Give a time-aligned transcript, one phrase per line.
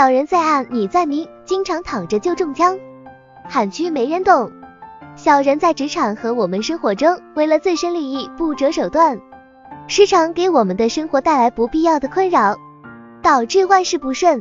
[0.00, 2.78] 小人在暗，你在明，经常躺着就中枪，
[3.46, 4.50] 喊屈没人懂。
[5.14, 9.20] 小人在职场和我们生活中，为了自身利益不择手段，
[9.88, 12.56] 时常给我们的生活带来不必要的困扰，
[13.20, 14.40] 导致万事不顺。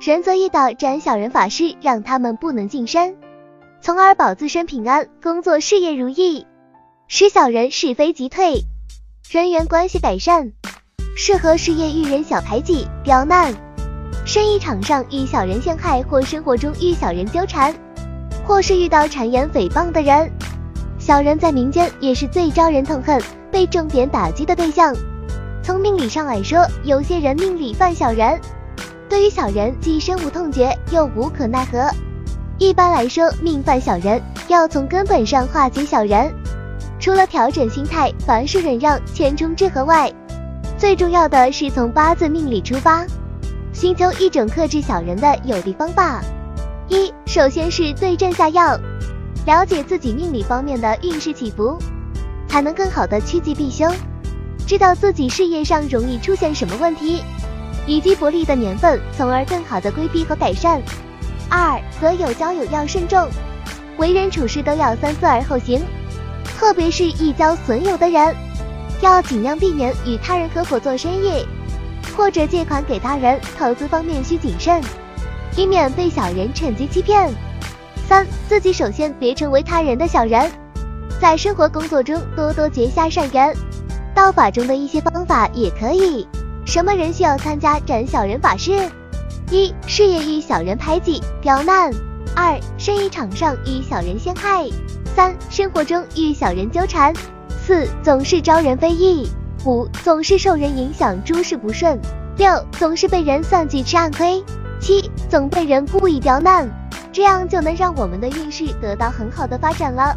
[0.00, 3.16] 仁则易道斩小人法师，让他们不能近身，
[3.80, 6.48] 从而保自身平安，工作事业如意，
[7.06, 8.64] 使小人是非即退，
[9.30, 10.50] 人缘关系改善。
[11.16, 13.54] 适合事业遇人小排挤、刁难，
[14.32, 17.74] 生意场上遇小人陷害，或生活中遇小人纠缠。
[18.44, 20.30] 或是遇到谗言诽谤的人，
[21.00, 24.94] 小人在民间也是最招人痛恨、被重点打击的对象。
[25.64, 28.40] 从命理上来说，有些人命里犯小人，
[29.08, 31.90] 对于小人既深恶痛绝又无可奈何。
[32.56, 36.32] 一般来说，命犯小人要从根本上化解小人，
[37.00, 40.08] 除了调整心态、凡事忍让、谦冲之和外，
[40.78, 43.04] 最重要的是从八字命理出发，
[43.72, 46.20] 寻求一种克制小人的有力方法。
[46.88, 48.78] 一，首先是对症下药，
[49.46, 51.78] 了解自己命理方面的运势起伏，
[52.48, 53.88] 才能更好的趋吉避凶，
[54.66, 57.22] 知道自己事业上容易出现什么问题，
[57.86, 60.82] 以及不利的年份，从而更好的规避和改善。
[61.48, 63.28] 二，择友交友要慎重，
[63.96, 65.80] 为人处事都要三思而后行，
[66.58, 68.34] 特别是易交损友的人，
[69.00, 71.46] 要尽量避免与他人合伙做生意，
[72.20, 74.82] 或者借款给他人，投资方面需谨慎。
[75.56, 77.32] 以免被小人趁机欺骗。
[78.06, 80.52] 三，自己首先别成为他人的小人，
[81.18, 83.56] 在生活工作中多多结下善缘。
[84.14, 86.28] 道法中的一些方法也可以。
[86.66, 88.72] 什么人需要参加斩小人法事？
[89.50, 91.90] 一，事业遇小人排挤刁难；
[92.36, 94.70] 二，生意场上遇小人陷害；
[95.16, 97.14] 三，生活中遇小人纠缠；
[97.66, 99.26] 四，总是招人非议；
[99.64, 101.98] 五，总是受人影响，诸事不顺；
[102.36, 104.42] 六，总是被人算计吃暗亏。
[104.80, 106.68] 七总被人故意刁难，
[107.12, 110.16] 这样就能让我们的运势得到很好的发展了。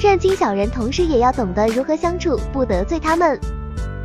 [0.00, 3.38] 认清小人，同时也要懂得如何相处，不得罪他们，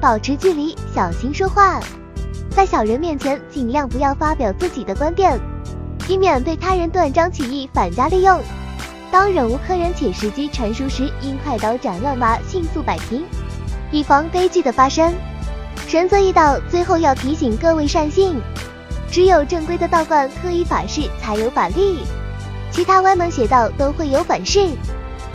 [0.02, 1.80] 保持距离，小心说话。
[2.50, 5.40] 在小人面前，尽量不要发表自己的观点，
[6.08, 8.40] 以免被他人断章取义，反加利用。
[9.12, 13.24] 当忍无可忍且时机成熟时，应快刀斩乱麻，迅速摆平，
[13.94, 15.14] 以防悲剧的发生。
[15.88, 18.42] 神则易道，最后要提醒各位善信。
[19.12, 22.00] 只有正规的道观、特意法事才有法力，
[22.72, 24.68] 其他歪门邪道都会有本事。